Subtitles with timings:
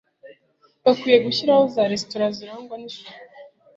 [0.83, 3.11] Bakwiriye gushyiraho za resitora zirangwa nisuku